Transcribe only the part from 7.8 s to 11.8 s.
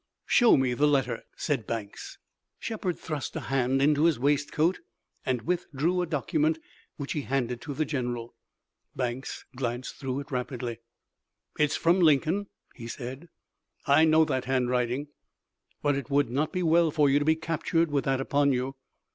general. Banks glanced through it rapidly. "It's